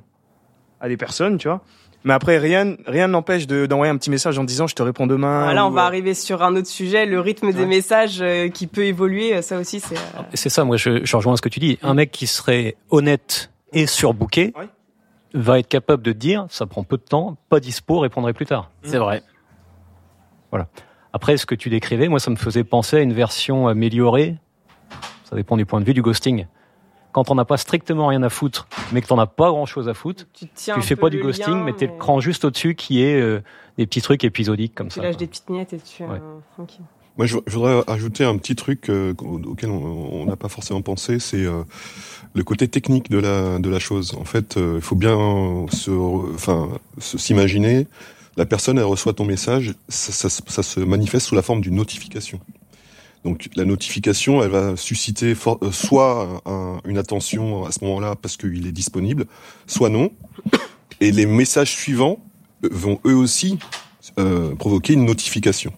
à 0.81 0.89
des 0.89 0.97
personnes, 0.99 1.39
tu 1.39 1.49
vois. 1.49 1.63
Mais 2.05 2.13
après, 2.13 2.39
rien, 2.39 2.77
rien 2.87 3.09
n'empêche 3.09 3.47
de 3.47 3.67
d'envoyer 3.67 3.91
un 3.91 3.97
petit 3.97 4.11
message 4.11 4.39
en 4.39 4.45
disant 4.45 4.67
je 4.67 4.75
te 4.75 4.83
réponds 4.83 5.07
demain. 5.07 5.45
Voilà, 5.45 5.67
on 5.67 5.71
va 5.71 5.83
euh, 5.85 5.87
arriver 5.87 6.13
sur 6.15 6.43
un 6.43 6.55
autre 6.55 6.69
sujet, 6.69 7.07
le 7.07 7.19
rythme 7.21 7.53
des 7.53 7.61
Ouais. 7.61 7.67
messages 7.67 8.19
euh, 8.21 8.49
qui 8.49 8.67
peut 8.67 8.85
évoluer, 8.85 9.35
euh, 9.35 9.43
ça 9.43 9.59
aussi 9.59 9.81
c'est. 9.81 9.97
euh, 9.97 10.23
C'est 10.35 10.51
ça, 10.51 10.63
moi 10.65 10.77
je, 10.77 11.05
je 11.05 11.17
rejoins 11.17 11.37
ce 11.37 11.43
que 11.43 11.49
tu 11.49 11.59
dis. 11.59 11.79
Un 11.83 11.95
mec 11.95 12.13
qui 12.13 12.27
serait 12.29 12.77
honnête 12.91 13.51
et 13.73 13.87
surbooké. 13.87 14.53
Va 15.35 15.59
être 15.59 15.69
capable 15.69 16.03
de 16.03 16.13
dire 16.13 16.47
ça 16.51 16.67
prend 16.67 16.83
peu 16.85 16.97
de 16.97 17.03
temps, 17.03 17.37
pas 17.49 17.61
dispo, 17.61 17.99
répondrai 18.01 18.33
plus 18.33 18.47
tard. 18.47 18.71
c'est 18.83 18.99
vrai. 18.99 19.23
Après, 21.13 21.37
ce 21.39 21.47
que 21.47 21.55
tu 21.55 21.71
décrivais, 21.71 22.09
moi 22.09 22.19
ça 22.21 22.31
me 22.31 22.37
faisait 22.37 22.65
penser 22.65 22.97
à 22.97 23.01
une 23.01 23.13
version 23.15 23.69
améliorée, 23.69 24.37
ça 25.25 25.35
dépend 25.37 25.57
du 25.57 25.65
point 25.67 25.81
de 25.81 25.85
vue 25.87 25.95
du 25.95 26.03
ghosting. 26.03 26.47
Quand 27.13 27.31
on 27.31 27.35
n'a 27.35 27.47
pas 27.47 27.57
strictement 27.57 28.09
rien 28.09 28.23
à 28.23 28.29
foutre, 28.29 28.69
mais 28.93 29.01
que 29.01 29.07
t'en 29.07 29.19
as 29.19 29.27
pas 29.27 29.49
grand 29.49 29.65
chose 29.65 29.89
à 29.89 29.95
foutre, 29.95 30.25
Tu 30.35 30.47
tiens. 30.55 30.75
tu 30.75 30.83
fais 30.83 30.97
pas 30.97 31.09
du 31.09 31.19
ghosting, 31.23 31.55
lien, 31.55 31.63
mais 31.65 31.73
t'es 31.73 31.87
le 31.87 31.97
cran 31.97 32.21
juste 32.21 32.45
au-dessus 32.45 32.75
qui 32.75 33.03
est 33.03 33.19
euh, 33.19 33.43
des 33.79 33.87
petits 33.87 34.03
trucs 34.03 34.23
épisodiques 34.25 34.75
comme 34.75 34.89
Tu 34.89 34.95
ça. 34.97 35.03
lâches 35.03 35.15
quoi. 35.15 35.21
des 35.21 35.27
petites 35.27 35.49
miettes 35.49 35.73
et 35.73 35.79
tu. 35.79 36.03
Ouais. 36.05 36.21
euh, 36.21 36.39
ok. 36.63 36.73
Moi, 37.17 37.27
je, 37.27 37.37
je 37.47 37.55
voudrais 37.55 37.83
ajouter 37.87 38.25
un 38.25 38.37
petit 38.37 38.55
truc 38.57 38.91
euh, 38.91 39.15
auquel 39.21 39.71
on 39.71 40.27
n'a 40.27 40.37
pas 40.37 40.49
forcément 40.49 40.83
pensé, 40.83 41.19
c'est 41.19 41.45
euh, 41.45 41.63
le 42.35 42.45
côté 42.45 42.69
technique 42.69 43.11
de 43.11 43.19
la 43.19 43.59
de 43.59 43.71
la 43.71 43.79
chose. 43.79 44.15
En 44.21 44.25
fait, 44.25 44.57
euh, 44.59 44.75
il 44.77 44.83
faut 44.83 44.97
bien 44.97 45.17
se, 45.71 45.91
enfin, 46.35 46.69
s'imaginer. 46.99 47.87
La 48.37 48.45
personne, 48.45 48.77
elle 48.77 48.85
reçoit 48.85 49.15
ton 49.15 49.25
message, 49.25 49.75
ça, 49.89 50.13
ça 50.13 50.43
ça 50.47 50.63
se 50.63 50.81
manifeste 50.81 51.29
sous 51.29 51.35
la 51.35 51.41
forme 51.43 51.63
d'une 51.63 51.77
notification. 51.77 52.39
Donc, 53.25 53.49
la 53.57 53.65
notification, 53.65 54.43
elle 54.45 54.51
va 54.51 54.77
susciter 54.77 55.35
euh, 55.47 55.73
soit 55.73 56.43
un- 56.45 56.81
une 56.85 56.99
attention 56.99 57.65
à 57.65 57.73
ce 57.73 57.83
moment-là 57.85 58.15
parce 58.21 58.37
qu'il 58.37 58.67
est 58.67 58.73
disponible, 58.73 59.25
soit 59.67 59.89
non. 59.89 60.11
Et 61.01 61.13
les 61.13 61.25
messages 61.27 61.73
suivants 61.73 62.19
euh, 62.65 62.69
vont 62.71 63.01
eux 63.07 63.17
aussi 63.17 63.59
provoquer 64.59 64.93
une 64.95 65.05
notification. 65.05 65.73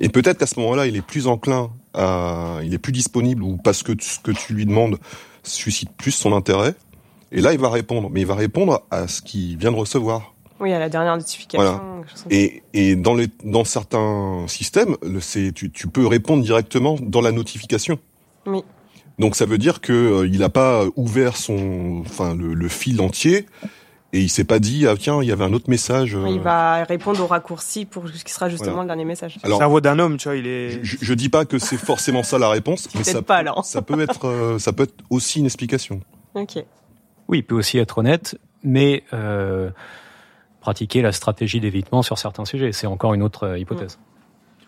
Et 0.00 0.08
peut-être 0.08 0.38
qu'à 0.38 0.46
ce 0.46 0.58
moment-là, 0.60 0.86
il 0.86 0.96
est 0.96 1.02
plus 1.02 1.26
enclin 1.26 1.70
à, 1.94 2.60
il 2.64 2.72
est 2.72 2.78
plus 2.78 2.92
disponible 2.92 3.42
ou 3.42 3.56
parce 3.58 3.82
que 3.82 3.92
ce 4.00 4.18
que 4.18 4.30
tu 4.32 4.54
lui 4.54 4.66
demandes 4.66 4.98
suscite 5.42 5.90
plus 5.92 6.12
son 6.12 6.32
intérêt. 6.34 6.74
Et 7.32 7.40
là, 7.40 7.52
il 7.52 7.60
va 7.60 7.70
répondre, 7.70 8.10
mais 8.10 8.22
il 8.22 8.26
va 8.26 8.34
répondre 8.34 8.82
à 8.90 9.06
ce 9.06 9.22
qu'il 9.22 9.56
vient 9.56 9.70
de 9.70 9.76
recevoir. 9.76 10.34
Oui, 10.58 10.72
à 10.72 10.78
la 10.78 10.88
dernière 10.88 11.16
notification. 11.16 11.62
Voilà. 11.62 12.04
Et, 12.30 12.62
et 12.74 12.96
dans 12.96 13.14
les, 13.14 13.28
dans 13.44 13.64
certains 13.64 14.44
systèmes, 14.46 14.96
le, 15.02 15.20
c'est, 15.20 15.52
tu, 15.52 15.70
tu 15.70 15.86
peux 15.86 16.06
répondre 16.06 16.42
directement 16.42 16.96
dans 17.00 17.20
la 17.20 17.32
notification. 17.32 17.98
Oui. 18.46 18.62
Donc 19.18 19.36
ça 19.36 19.44
veut 19.44 19.58
dire 19.58 19.80
que 19.80 19.92
euh, 19.92 20.26
il 20.26 20.40
n'a 20.40 20.48
pas 20.48 20.84
ouvert 20.96 21.36
son, 21.36 22.02
enfin 22.06 22.34
le, 22.34 22.54
le 22.54 22.68
fil 22.68 23.00
entier 23.00 23.46
et 24.12 24.20
il 24.20 24.28
s'est 24.28 24.44
pas 24.44 24.58
dit 24.58 24.86
ah 24.88 24.94
tiens 24.98 25.22
il 25.22 25.28
y 25.28 25.32
avait 25.32 25.44
un 25.44 25.52
autre 25.52 25.68
message. 25.70 26.14
euh. 26.16 26.26
Il 26.28 26.40
va 26.40 26.84
répondre 26.84 27.20
au 27.22 27.26
raccourci 27.26 27.84
pour 27.86 28.08
ce 28.08 28.24
qui 28.24 28.32
sera 28.32 28.48
justement 28.48 28.70
Voilà. 28.72 28.82
le 28.82 28.88
dernier 28.88 29.04
message. 29.04 29.36
Le 29.42 29.46
Alors 29.46 29.58
cerveau 29.58 29.80
d'un 29.80 29.98
homme, 29.98 30.16
tu 30.16 30.28
vois, 30.28 30.36
il 30.36 30.46
est. 30.46 30.80
je, 30.82 30.96
je 31.00 31.14
dis 31.14 31.28
pas 31.28 31.44
que 31.44 31.58
c'est 31.58 31.76
forcément 31.76 32.22
ça 32.22 32.38
la 32.38 32.48
réponse, 32.48 32.88
mais 32.94 33.04
ça, 33.04 33.22
pas, 33.22 33.36
alors. 33.36 33.64
ça 33.64 33.82
peut 33.82 34.00
être, 34.00 34.26
euh, 34.28 34.58
ça 34.58 34.72
peut 34.72 34.82
être 34.84 34.94
aussi 35.10 35.38
une 35.40 35.46
explication. 35.46 36.00
Ok. 36.34 36.64
Oui, 37.28 37.38
il 37.38 37.42
peut 37.44 37.54
aussi 37.54 37.78
être 37.78 37.98
honnête, 37.98 38.36
mais 38.64 39.04
euh, 39.12 39.70
pratiquer 40.60 41.00
la 41.02 41.12
stratégie 41.12 41.60
d'évitement 41.60 42.02
sur 42.02 42.18
certains 42.18 42.44
sujets. 42.44 42.72
C'est 42.72 42.86
encore 42.88 43.14
une 43.14 43.22
autre 43.22 43.44
euh, 43.46 43.58
hypothèse. 43.58 43.98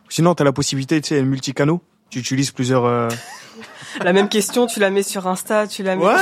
Sinon, 0.09 0.35
t'as 0.35 0.45
la 0.45 0.53
possibilité, 0.53 1.01
tu 1.01 1.09
sais, 1.09 1.23
multicanaux. 1.23 1.83
Tu 2.11 2.19
utilises 2.21 2.51
plusieurs. 2.53 2.85
euh, 2.85 3.09
La 4.05 4.13
même 4.13 4.29
question, 4.29 4.67
tu 4.67 4.79
la 4.81 4.91
mets 4.91 5.03
sur 5.03 5.27
Insta, 5.27 5.67
tu 5.67 5.83
la 5.83 5.97
mets. 5.97 6.05
Ouais. 6.05 6.15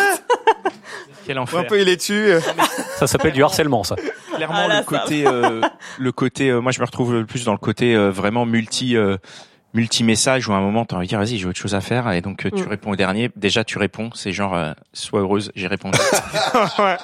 Quel 1.27 1.39
Un 1.39 1.43
enfer. 1.43 1.67
peu, 1.67 1.81
il 1.81 1.89
est 1.89 1.97
dessus. 1.97 2.31
Ça 3.01 3.07
s'appelle 3.07 3.33
du 3.33 3.43
harcèlement, 3.43 3.83
ça. 3.83 3.97
Clairement, 4.37 4.55
Ah, 4.59 4.69
là, 4.69 4.75
le 4.79 4.85
ça 4.85 4.85
côté, 5.03 5.27
euh, 5.27 5.61
le 5.99 6.13
côté, 6.13 6.51
euh, 6.51 6.61
moi, 6.61 6.71
je 6.73 6.81
me 6.81 6.85
retrouve 6.87 7.13
le 7.15 7.27
plus 7.27 7.45
dans 7.45 7.53
le 7.53 7.59
côté 7.59 7.95
euh, 7.95 8.11
vraiment 8.11 8.47
multi, 8.47 8.97
euh, 8.97 9.17
multi-message 9.75 10.49
où 10.49 10.53
à 10.53 10.57
un 10.57 10.61
moment, 10.61 10.85
t'as 10.85 10.97
envie 10.97 11.07
de 11.07 11.11
dire, 11.11 11.19
vas-y, 11.19 11.39
j'ai 11.39 11.47
autre 11.47 11.59
chose 11.59 11.75
à 11.75 11.81
faire, 11.81 12.11
et 12.13 12.21
donc 12.21 12.45
euh, 12.47 12.51
tu 12.51 12.63
Mm. 12.65 12.69
réponds 12.69 12.91
au 12.93 12.97
dernier. 12.97 13.31
Déjà, 13.37 13.65
tu 13.65 13.79
réponds, 13.79 14.11
c'est 14.15 14.33
genre, 14.33 14.55
euh, 14.55 14.73
sois 14.93 15.21
heureuse, 15.21 15.51
j'ai 15.55 15.67
répondu. 15.67 15.99
ouais. 16.79 16.97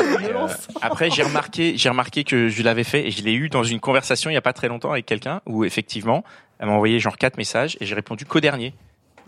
Euh, 0.00 0.48
après, 0.82 1.10
j'ai 1.10 1.22
remarqué, 1.22 1.76
j'ai 1.76 1.88
remarqué 1.88 2.24
que 2.24 2.48
je 2.48 2.62
l'avais 2.62 2.84
fait 2.84 3.06
et 3.06 3.10
je 3.10 3.22
l'ai 3.22 3.32
eu 3.34 3.48
dans 3.48 3.64
une 3.64 3.80
conversation 3.80 4.30
il 4.30 4.34
y 4.34 4.38
a 4.38 4.42
pas 4.42 4.52
très 4.52 4.68
longtemps 4.68 4.90
avec 4.92 5.06
quelqu'un 5.06 5.40
où 5.46 5.64
effectivement, 5.64 6.24
elle 6.58 6.66
m'a 6.66 6.72
envoyé 6.72 6.98
genre 7.00 7.16
quatre 7.16 7.36
messages 7.38 7.76
et 7.80 7.86
j'ai 7.86 7.94
répondu 7.94 8.24
qu'au 8.24 8.40
dernier. 8.40 8.74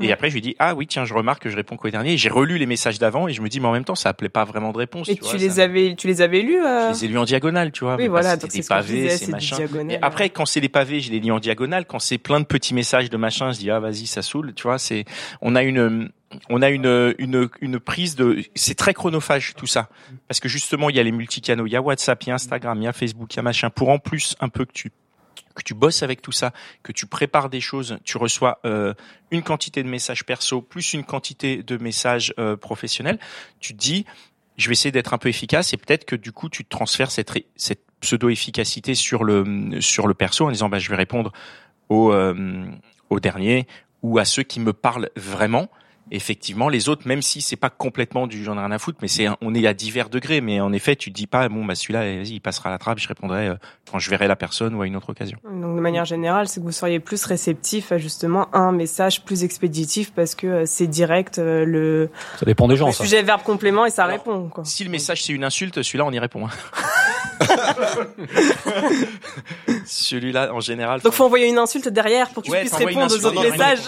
Et 0.00 0.12
après, 0.12 0.28
je 0.28 0.34
lui 0.34 0.40
dit, 0.40 0.54
ah 0.58 0.74
oui, 0.74 0.86
tiens, 0.86 1.04
je 1.04 1.14
remarque 1.14 1.42
que 1.42 1.50
je 1.50 1.56
réponds 1.56 1.76
qu'au 1.76 1.90
dernier. 1.90 2.16
J'ai 2.16 2.28
relu 2.28 2.58
les 2.58 2.66
messages 2.66 2.98
d'avant 2.98 3.28
et 3.28 3.32
je 3.32 3.42
me 3.42 3.48
dis, 3.48 3.60
mais 3.60 3.66
en 3.66 3.72
même 3.72 3.84
temps, 3.84 3.94
ça 3.94 4.10
appelait 4.10 4.28
pas 4.28 4.44
vraiment 4.44 4.72
de 4.72 4.78
réponse. 4.78 5.08
Et 5.08 5.14
tu 5.14 5.20
tu, 5.20 5.24
vois, 5.24 5.34
les 5.38 5.50
ça- 5.50 5.62
avais, 5.62 5.94
tu 5.96 6.06
les 6.06 6.20
avais 6.22 6.42
lus 6.42 6.62
euh 6.64 6.88
Je 6.88 6.98
les 6.98 7.04
ai 7.04 7.08
lus 7.08 7.18
en 7.18 7.24
diagonale, 7.24 7.72
tu 7.72 7.84
vois. 7.84 7.96
Oui, 7.96 8.04
mais 8.04 8.08
voilà, 8.08 8.38
c'est 8.38 8.52
des 8.52 8.62
pavés, 8.62 9.08
c'est 9.10 9.28
machin. 9.28 9.56
Et 9.90 9.98
après, 10.00 10.30
quand 10.30 10.46
c'est 10.46 10.60
des 10.60 10.68
pavés, 10.68 11.00
je 11.00 11.10
les 11.10 11.20
lis 11.20 11.30
en 11.30 11.40
diagonale. 11.40 11.84
Quand 11.86 11.98
c'est 11.98 12.18
plein 12.18 12.40
de 12.40 12.44
petits 12.46 12.74
messages 12.74 13.10
de 13.10 13.16
machin, 13.16 13.52
je 13.52 13.58
dis, 13.58 13.70
ah, 13.70 13.80
vas-y, 13.80 14.06
ça 14.06 14.22
saoule, 14.22 14.54
tu 14.54 14.64
vois, 14.64 14.78
c'est, 14.78 15.04
on 15.42 15.54
a 15.56 15.62
une, 15.62 16.10
on 16.50 16.62
a 16.62 16.70
une, 16.70 17.14
une, 17.18 17.48
une 17.60 17.80
prise 17.80 18.14
de, 18.16 18.42
c'est 18.54 18.74
très 18.76 18.94
chronophage, 18.94 19.54
tout 19.56 19.66
ça. 19.66 19.88
Parce 20.28 20.40
que 20.40 20.48
justement, 20.48 20.90
il 20.90 20.96
y 20.96 21.00
a 21.00 21.02
les 21.02 21.12
multicanaux, 21.12 21.66
il 21.66 21.72
y 21.72 21.76
a 21.76 21.82
WhatsApp, 21.82 22.22
il 22.24 22.28
y 22.28 22.32
a 22.32 22.34
Instagram, 22.34 22.78
il 22.80 22.84
y 22.84 22.88
a 22.88 22.92
Facebook, 22.92 23.32
il 23.34 23.38
y 23.38 23.40
a 23.40 23.42
machin. 23.42 23.70
Pour 23.70 23.88
en 23.88 23.98
plus, 23.98 24.36
un 24.40 24.48
peu 24.48 24.64
que 24.64 24.72
tu, 24.72 24.92
que 25.54 25.62
tu 25.62 25.74
bosses 25.74 26.02
avec 26.02 26.22
tout 26.22 26.32
ça, 26.32 26.52
que 26.82 26.92
tu 26.92 27.06
prépares 27.06 27.50
des 27.50 27.60
choses, 27.60 27.98
tu 28.04 28.18
reçois 28.18 28.60
euh, 28.64 28.94
une 29.30 29.42
quantité 29.42 29.82
de 29.82 29.88
messages 29.88 30.24
perso 30.24 30.62
plus 30.62 30.94
une 30.94 31.04
quantité 31.04 31.62
de 31.62 31.76
messages 31.76 32.34
euh, 32.38 32.56
professionnels, 32.56 33.18
tu 33.60 33.74
te 33.74 33.78
dis 33.78 34.04
je 34.56 34.68
vais 34.68 34.72
essayer 34.72 34.90
d'être 34.90 35.14
un 35.14 35.18
peu 35.18 35.28
efficace 35.28 35.72
et 35.72 35.76
peut-être 35.76 36.04
que 36.04 36.16
du 36.16 36.32
coup 36.32 36.48
tu 36.48 36.64
transfères 36.64 37.10
cette, 37.10 37.32
cette 37.56 37.82
pseudo 38.00 38.28
efficacité 38.28 38.94
sur 38.94 39.24
le 39.24 39.80
sur 39.80 40.06
le 40.06 40.14
perso 40.14 40.46
en 40.46 40.50
disant 40.50 40.68
bah 40.68 40.78
je 40.78 40.88
vais 40.88 40.96
répondre 40.96 41.32
aux 41.88 42.12
euh, 42.12 42.64
aux 43.08 43.20
derniers 43.20 43.66
ou 44.02 44.18
à 44.18 44.24
ceux 44.24 44.42
qui 44.42 44.60
me 44.60 44.72
parlent 44.72 45.10
vraiment 45.16 45.68
effectivement 46.10 46.68
les 46.68 46.88
autres 46.88 47.06
même 47.06 47.22
si 47.22 47.40
c'est 47.42 47.56
pas 47.56 47.70
complètement 47.70 48.26
du 48.26 48.44
j'en 48.44 48.56
ai 48.56 48.60
rien 48.60 48.70
à 48.70 48.78
foutre 48.78 48.98
mais 49.02 49.08
c'est 49.08 49.26
un- 49.26 49.36
on 49.40 49.54
est 49.54 49.66
à 49.66 49.74
divers 49.74 50.08
degrés 50.08 50.40
mais 50.40 50.60
en 50.60 50.72
effet 50.72 50.96
tu 50.96 51.10
te 51.10 51.16
dis 51.16 51.26
pas 51.26 51.48
bon 51.48 51.64
bah 51.64 51.74
celui-là 51.74 52.00
vas-y 52.00 52.34
il 52.34 52.40
passera 52.40 52.70
à 52.70 52.72
la 52.72 52.78
trappe 52.78 52.98
je 52.98 53.08
répondrai 53.08 53.48
euh, 53.48 53.54
quand 53.90 53.98
je 53.98 54.10
verrai 54.10 54.28
la 54.28 54.36
personne 54.36 54.74
ou 54.74 54.82
à 54.82 54.86
une 54.86 54.96
autre 54.96 55.10
occasion 55.10 55.38
Donc 55.44 55.76
de 55.76 55.80
manière 55.80 56.04
générale, 56.04 56.46
c'est 56.48 56.60
que 56.60 56.64
vous 56.66 56.72
seriez 56.72 57.00
plus 57.00 57.24
réceptif 57.24 57.90
à 57.92 57.98
justement 57.98 58.54
un 58.54 58.72
message 58.72 59.24
plus 59.24 59.44
expéditif 59.44 60.12
parce 60.12 60.34
que 60.34 60.46
euh, 60.46 60.62
c'est 60.66 60.86
direct 60.86 61.38
euh, 61.38 61.64
le, 61.64 62.10
Ça 62.38 62.44
dépend 62.44 62.68
des 62.68 62.76
gens, 62.76 62.88
le 62.88 62.92
ça. 62.92 63.04
sujet 63.04 63.22
verbe 63.22 63.42
complément 63.42 63.86
et 63.86 63.90
ça 63.90 64.04
Alors, 64.04 64.18
répond 64.18 64.48
quoi. 64.48 64.64
Si 64.66 64.84
le 64.84 64.90
message 64.90 65.22
c'est 65.24 65.32
une 65.32 65.44
insulte, 65.44 65.82
celui-là 65.82 66.04
on 66.04 66.12
y 66.12 66.18
répond. 66.18 66.46
hein. 66.46 66.50
celui-là 69.86 70.52
en 70.52 70.60
général. 70.60 71.00
Donc 71.00 71.12
faut 71.12 71.24
envoyer 71.24 71.48
une 71.48 71.58
insulte 71.58 71.88
derrière 71.88 72.28
pour 72.30 72.42
que 72.42 72.50
Ouais, 72.50 72.64
tu 72.64 72.70
puisses 72.70 72.84
répondre 72.86 73.12
aux 73.12 73.24
autres 73.26 73.42
messages. 73.50 73.78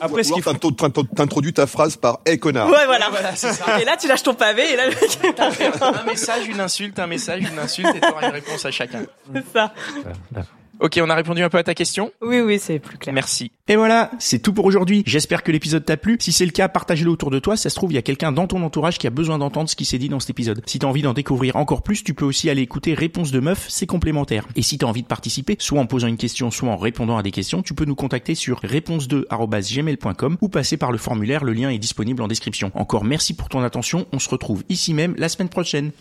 Après, 0.00 0.22
ce 0.22 0.32
qu'il 0.32 0.42
t'into- 0.42 0.70
t'introduis 1.14 1.52
ta 1.52 1.66
phrase 1.66 1.96
par 1.96 2.20
"Eh 2.26 2.38
connard". 2.38 2.68
Ouais 2.68 2.86
voilà. 2.86 3.08
Voilà, 3.10 3.34
c'est 3.36 3.52
ça. 3.52 3.80
Et 3.80 3.84
là 3.84 3.96
tu 3.96 4.08
lâches 4.08 4.22
ton 4.22 4.34
pavé 4.34 4.72
et 4.72 4.76
là 4.76 4.86
le 4.86 4.94
mec 4.94 5.40
un 5.80 6.04
message, 6.04 6.46
une 6.48 6.60
insulte, 6.60 6.98
un 6.98 7.06
message, 7.06 7.42
une 7.42 7.58
insulte, 7.58 7.94
et 7.94 8.00
t'auras 8.00 8.26
une 8.26 8.32
réponse 8.32 8.64
à 8.64 8.70
chacun. 8.70 9.02
c'est 9.34 9.44
ça. 9.52 9.72
Ok, 10.80 10.98
on 11.02 11.10
a 11.10 11.14
répondu 11.14 11.42
un 11.42 11.50
peu 11.50 11.58
à 11.58 11.62
ta 11.62 11.74
question. 11.74 12.10
Oui 12.22 12.40
oui 12.40 12.58
c'est 12.58 12.78
plus 12.78 12.96
clair. 12.96 13.14
Merci. 13.14 13.52
Et 13.68 13.76
voilà, 13.76 14.10
c'est 14.18 14.38
tout 14.38 14.54
pour 14.54 14.64
aujourd'hui. 14.64 15.02
J'espère 15.06 15.42
que 15.42 15.52
l'épisode 15.52 15.84
t'a 15.84 15.98
plu. 15.98 16.16
Si 16.20 16.32
c'est 16.32 16.46
le 16.46 16.50
cas, 16.52 16.68
partage-le 16.68 17.10
autour 17.10 17.30
de 17.30 17.38
toi. 17.38 17.56
Ça 17.56 17.68
se 17.68 17.74
trouve, 17.76 17.92
il 17.92 17.96
y 17.96 17.98
a 17.98 18.02
quelqu'un 18.02 18.32
dans 18.32 18.46
ton 18.46 18.62
entourage 18.62 18.98
qui 18.98 19.06
a 19.06 19.10
besoin 19.10 19.38
d'entendre 19.38 19.68
ce 19.68 19.76
qui 19.76 19.84
s'est 19.84 19.98
dit 19.98 20.08
dans 20.08 20.20
cet 20.20 20.30
épisode. 20.30 20.62
Si 20.66 20.78
t'as 20.78 20.86
envie 20.86 21.02
d'en 21.02 21.12
découvrir 21.12 21.56
encore 21.56 21.82
plus, 21.82 22.02
tu 22.02 22.14
peux 22.14 22.24
aussi 22.24 22.48
aller 22.48 22.62
écouter 22.62 22.94
Réponse 22.94 23.30
de 23.30 23.40
Meuf, 23.40 23.66
c'est 23.68 23.86
complémentaire. 23.86 24.48
Et 24.56 24.62
si 24.62 24.78
t'as 24.78 24.86
envie 24.86 25.02
de 25.02 25.06
participer, 25.06 25.56
soit 25.58 25.78
en 25.80 25.86
posant 25.86 26.08
une 26.08 26.16
question, 26.16 26.50
soit 26.50 26.70
en 26.70 26.78
répondant 26.78 27.18
à 27.18 27.22
des 27.22 27.30
questions, 27.30 27.62
tu 27.62 27.74
peux 27.74 27.84
nous 27.84 27.94
contacter 27.94 28.34
sur 28.34 28.60
réponse2@gmail.com 28.62 30.38
ou 30.40 30.48
passer 30.48 30.78
par 30.78 30.92
le 30.92 30.98
formulaire. 30.98 31.44
Le 31.44 31.52
lien 31.52 31.68
est 31.68 31.78
disponible 31.78 32.22
en 32.22 32.28
description. 32.28 32.72
Encore 32.74 33.04
merci 33.04 33.34
pour 33.34 33.50
ton 33.50 33.60
attention. 33.62 34.06
On 34.12 34.18
se 34.18 34.30
retrouve 34.30 34.64
ici 34.70 34.94
même 34.94 35.14
la 35.18 35.28
semaine 35.28 35.50
prochaine. 35.50 35.92